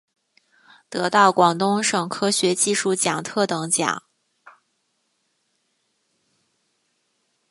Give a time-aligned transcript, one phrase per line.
[0.89, 4.01] 得到广东省科学技术奖特等奖。